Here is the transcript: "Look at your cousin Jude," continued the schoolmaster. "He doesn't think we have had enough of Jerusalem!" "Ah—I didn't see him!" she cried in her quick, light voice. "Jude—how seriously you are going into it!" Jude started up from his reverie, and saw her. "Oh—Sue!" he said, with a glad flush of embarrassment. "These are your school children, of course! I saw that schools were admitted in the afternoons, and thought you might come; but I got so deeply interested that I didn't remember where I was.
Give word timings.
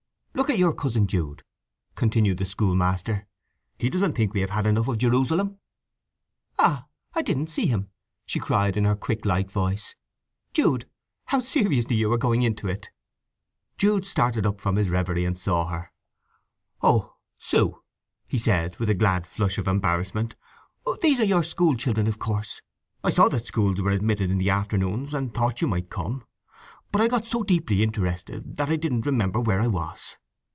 "Look 0.33 0.49
at 0.49 0.57
your 0.57 0.73
cousin 0.73 1.07
Jude," 1.07 1.43
continued 1.95 2.37
the 2.37 2.45
schoolmaster. 2.45 3.27
"He 3.77 3.89
doesn't 3.89 4.13
think 4.13 4.33
we 4.33 4.39
have 4.39 4.49
had 4.49 4.65
enough 4.65 4.87
of 4.87 4.97
Jerusalem!" 4.97 5.59
"Ah—I 6.57 7.21
didn't 7.21 7.47
see 7.47 7.67
him!" 7.67 7.89
she 8.25 8.39
cried 8.39 8.75
in 8.77 8.85
her 8.85 8.95
quick, 8.95 9.25
light 9.25 9.51
voice. 9.51 9.95
"Jude—how 10.53 11.41
seriously 11.41 11.97
you 11.97 12.11
are 12.13 12.17
going 12.17 12.41
into 12.43 12.67
it!" 12.69 12.89
Jude 13.77 14.05
started 14.07 14.45
up 14.45 14.61
from 14.61 14.77
his 14.77 14.89
reverie, 14.89 15.25
and 15.25 15.37
saw 15.37 15.67
her. 15.67 15.91
"Oh—Sue!" 16.81 17.83
he 18.25 18.37
said, 18.39 18.77
with 18.77 18.89
a 18.89 18.95
glad 18.95 19.27
flush 19.27 19.57
of 19.57 19.67
embarrassment. 19.67 20.37
"These 21.01 21.19
are 21.19 21.25
your 21.25 21.43
school 21.43 21.75
children, 21.75 22.07
of 22.07 22.19
course! 22.19 22.61
I 23.03 23.09
saw 23.09 23.27
that 23.29 23.45
schools 23.45 23.81
were 23.81 23.91
admitted 23.91 24.31
in 24.31 24.37
the 24.39 24.49
afternoons, 24.49 25.13
and 25.13 25.33
thought 25.33 25.61
you 25.61 25.67
might 25.67 25.89
come; 25.89 26.25
but 26.91 27.01
I 27.01 27.09
got 27.09 27.25
so 27.25 27.43
deeply 27.43 27.83
interested 27.83 28.55
that 28.57 28.69
I 28.69 28.75
didn't 28.77 29.05
remember 29.05 29.39
where 29.39 29.59
I 29.61 29.67
was. 29.67 30.17